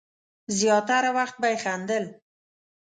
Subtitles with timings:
[0.57, 2.05] زیاتره وخت به یې خندل.